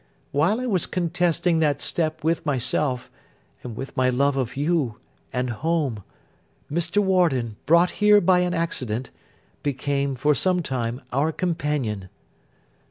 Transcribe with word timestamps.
While 0.31 0.59
I 0.59 0.65
was 0.65 0.87
contesting 0.87 1.59
that 1.59 1.79
step 1.79 2.23
with 2.23 2.43
myself, 2.43 3.11
and 3.61 3.75
with 3.77 3.95
my 3.95 4.09
love 4.09 4.35
of 4.35 4.57
you, 4.57 4.97
and 5.31 5.51
home, 5.51 6.03
Mr. 6.71 6.97
Warden, 7.03 7.55
brought 7.67 7.91
here 8.01 8.19
by 8.19 8.39
an 8.39 8.55
accident, 8.55 9.11
became, 9.61 10.15
for 10.15 10.33
some 10.33 10.63
time, 10.63 11.01
our 11.13 11.31
companion. 11.31 12.09